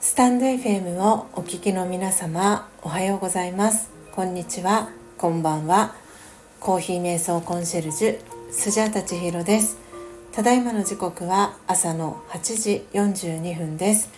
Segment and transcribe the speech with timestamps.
[0.00, 3.90] スタンド FM をお聞きの皆様おはようございます。
[4.12, 4.88] こんにちは。
[5.18, 5.94] こんばんは。
[6.58, 8.18] コーヒー瞑想コンシェルジュ
[8.50, 9.76] スジャータチヒロです。
[10.32, 14.08] ただいまの時刻は朝の8時42分です。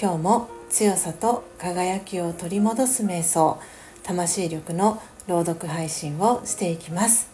[0.00, 3.58] 今日も強さと輝きを取り戻す瞑想
[4.04, 7.33] 魂力の朗読配信をしていきます。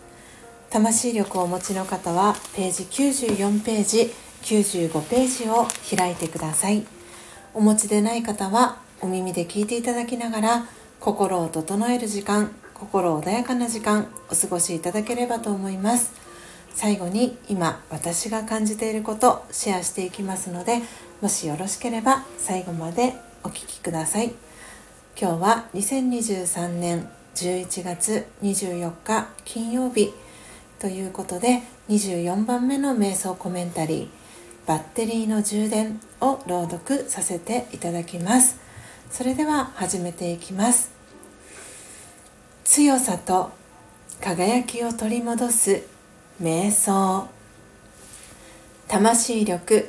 [0.70, 6.86] 魂力をお持ちの方はページ94ページ95ページを開いてください。
[7.52, 10.66] お持ちでない方はお耳で聞いていただきながら
[11.00, 16.12] 心を整える時間心穏やかな時間お過ごしいただければと思います。
[16.72, 20.78] 最後に今私が感じていることシェアしていきますので
[21.20, 24.32] もしよろしければ最後までお聴きください。
[25.20, 30.12] 今日は2023年11月24日金曜日。
[30.80, 34.08] ということで24番目の瞑想コメンタリー
[34.66, 38.56] 「バッテリーの充電」を朗読させていただきます。
[39.10, 40.90] それでは始めていきます。
[42.64, 43.50] 強さと
[44.22, 45.82] 輝きを取り戻す
[46.40, 47.28] 瞑想。
[48.88, 49.86] 魂力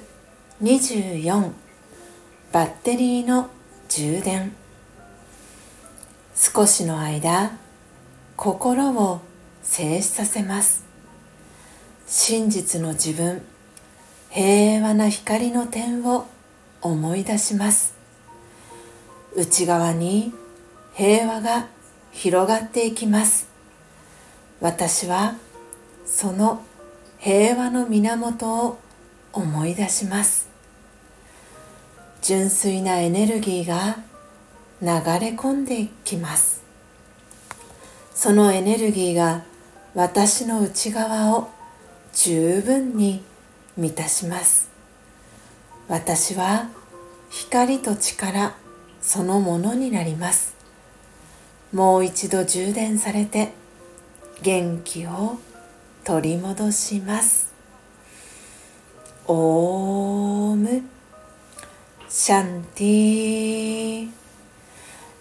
[0.62, 1.52] 24
[2.52, 3.50] バッテリーの
[3.88, 4.54] 充電。
[6.36, 7.58] 少しの間
[8.36, 9.22] 心を
[9.64, 10.84] 静止させます。
[12.08, 13.42] 真実の自分
[14.30, 16.28] 平和な光の点を
[16.82, 17.94] 思い出します。
[19.36, 20.34] 内側に
[20.94, 21.68] 平和が
[22.12, 23.50] 広がっていきます。
[24.60, 25.36] 私は
[26.06, 26.64] その
[27.18, 28.80] 平和の源を
[29.34, 30.50] 思い出します。
[32.22, 33.98] 純粋なエネルギーが
[34.82, 34.88] 流
[35.20, 36.64] れ込んでいきます。
[38.14, 39.44] そのエネルギーが
[39.94, 41.50] 私の内側を
[42.14, 43.24] 十分に
[43.76, 44.70] 満たします。
[45.88, 46.70] 私は
[47.30, 48.56] 光と力
[49.02, 50.56] そのものになります。
[51.74, 53.54] もう一度充電されて
[54.42, 55.40] 元気を
[56.04, 57.54] 取り戻します。
[59.28, 60.84] オーム。
[62.10, 64.10] シャンティ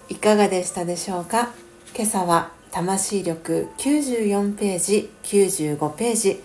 [0.09, 1.51] いかがでしたでしょうか？
[1.95, 6.43] 今朝は魂力94ページ95ページ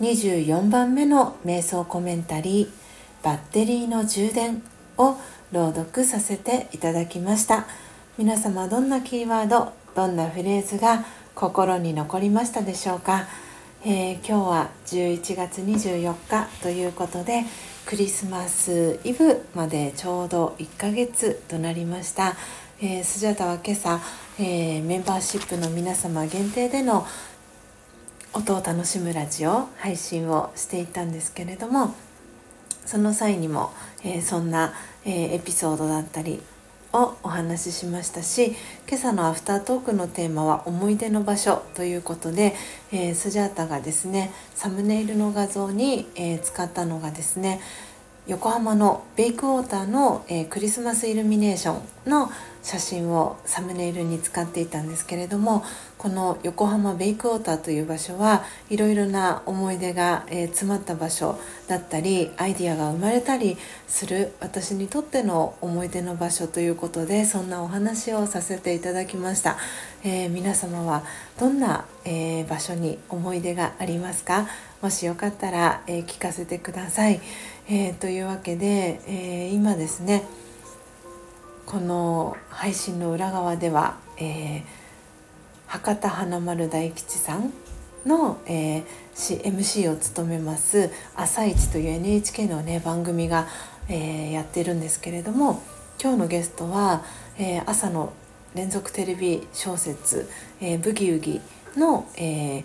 [0.00, 2.68] 24番目の瞑想コメンタリー
[3.24, 4.62] 「バッテリーの充電」
[4.98, 5.16] を
[5.52, 7.66] 朗読させていただきました。
[8.18, 13.26] 皆様どんなキーワードどんなフレーズが心に残りましたでしょうか、
[13.86, 17.44] えー、今日は11月24日ということで
[17.86, 22.36] クリスマスイブまでちょうど1ヶ月となりました、
[22.84, 24.00] えー、スジャタは今朝、
[24.40, 27.06] えー、メンバーシップの皆様限定での
[28.32, 31.94] 音を楽しむラジオ配信をしていたんですけれども
[32.84, 33.70] その際にも、
[34.02, 36.42] えー、そんな、え、エピソードだったり
[36.92, 38.56] をお話ししましたし
[38.88, 42.52] 今朝のアフタートークのテーマは思い出の場所ということで、
[42.90, 47.60] え、スジャータがですねサムネイルの画像に、え、使ったのがですね
[48.28, 52.30] 横浜のベイクウォーターの、えー、クリスマスイルミネーションの
[52.62, 55.64] 写真をサムネイルに使っていたんですけれども
[55.98, 63.56] この横浜ベイクウォーターという場所はいろいろな思い出が、えー、詰まった場所だったりアイディアが生まれたり
[63.88, 69.56] する私にとっての思い出の場所ということでそんなお話をさせていただきました、
[70.04, 71.02] えー、皆様は
[71.40, 74.46] どんな、え場所に思い出がありますか？
[74.82, 77.20] もしよかったら、え聞かせてください。
[77.68, 80.24] えー、というわけで、えー、今ですね
[81.64, 84.62] この配信の裏側では、えー、
[85.66, 87.52] 博多華丸大吉さん
[88.04, 88.84] の、えー、
[89.14, 93.46] MC を務めます「朝一という NHK の、ね、番組が、
[93.88, 95.62] えー、やってるんですけれども
[96.02, 97.04] 今日のゲストは、
[97.38, 98.12] えー、朝の
[98.56, 100.28] 連続テレビ小説
[100.60, 101.40] 「えー、ブギウギ
[101.76, 102.64] の」えー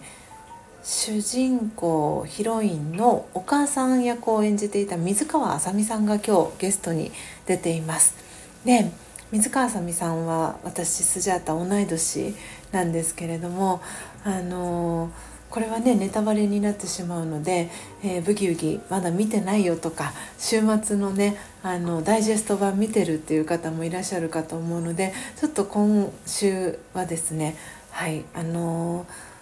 [0.89, 7.11] 主人公ヒロインのお母さん役を演じていた水川あさみさんが今日ゲストに
[7.45, 8.15] 出ています。
[8.63, 8.89] で
[9.33, 12.33] 水川あさみさんは私スジャータ同い年
[12.71, 13.81] なんですけれども
[14.23, 15.11] あの
[15.49, 17.69] これはねネタバレになってしまうので
[18.01, 27.57] 「えー、ブギウギまだ見てないよ」とか週末のねあのダイジェスト版見てるっていう方もいらっしゃるかと思うのでちょっと今週はですね
[27.91, 29.36] はいあのー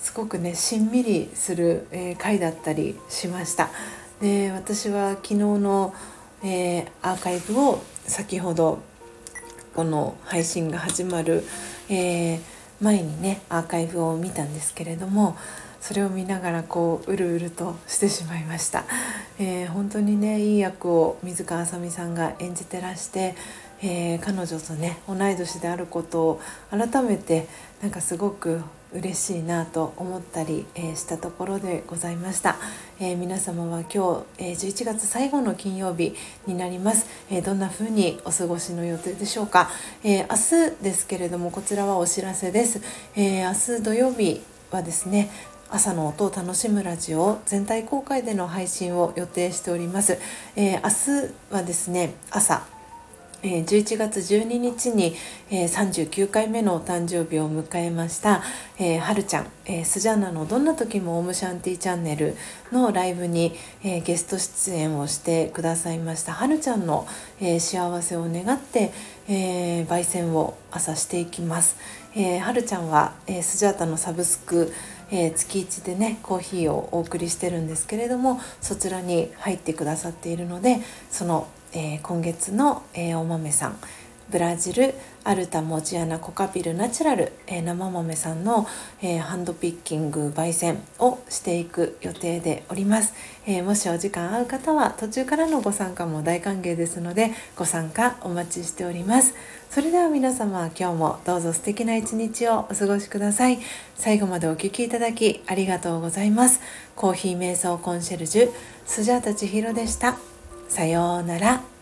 [0.00, 3.70] すごくねしんみりする、えー、回だったりしました。
[4.20, 5.94] で私は昨日の、
[6.42, 8.80] えー、アーカイブを先ほど
[9.74, 11.42] この配信が始まる、
[11.88, 12.40] えー、
[12.80, 15.36] 前にねアーカイブを見たんですけれども
[15.80, 18.84] それを見ながらこううるうるとしてしまいました、
[19.38, 23.34] えー、本当にねいい役を水川あさみさんが演じてらして、
[23.82, 27.46] えー、彼女とね同い年であることを改めて
[27.80, 28.60] なんかすごく
[28.92, 32.56] 嬉しいなと思ったり、えー、したところでございました、
[32.98, 36.14] えー、皆様は今日、えー、11月最後の金曜日
[36.46, 39.70] になります、えどんな風にお過ごしの予定でしょうか、
[40.02, 42.80] え明日ですけれどもこちらはお知らせです、
[43.14, 44.40] え明日土曜日
[44.70, 45.30] はですね
[45.70, 50.18] 朝の音を楽しむラジオ全体公開での配信を予定しております、
[50.56, 52.66] え明日はですね朝
[53.42, 55.16] え11月12日に、
[55.50, 58.42] え39回目のお誕生日を迎えました、
[58.78, 62.36] えー、はるちゃん、えー、スジャーナのどんな時もオムシャンティチャンネル
[62.70, 63.52] のライブに、
[63.82, 66.32] えー、ゲスト出演をしてくださいました。
[66.32, 67.06] はるちゃんの、
[67.40, 68.92] え幸せを願って、
[69.28, 71.76] え焙煎を朝していきます、
[72.14, 74.72] えはるちゃんは、えスジャータのサブスク
[75.12, 80.78] えー、月1でねコーヒーをお送りしてるんですけれどもそちらに入ってくださっているので
[81.10, 83.78] そのえー、今月の、えー、お豆さん。
[84.30, 84.94] ブラジル
[85.24, 88.66] アルタモジアナコカピルナチュラル、えー、生豆さんの、
[89.02, 93.12] えー、ハンドピッキング焙煎をしていく予定でおります、
[93.46, 99.34] えー、もしお時間合う方は途中からのご参加も大歓迎ですのでご参加お待ちしております。
[99.68, 103.58] それでは皆様今日もどうぞ素敵な一日をお過ごしください。
[103.96, 106.60] 最後までお聴きいただきありがとうございます。
[106.96, 108.52] コーヒー瞑想コンシェルジュ
[108.84, 110.29] スジャータ千尋でした。
[110.70, 111.79] さようなら。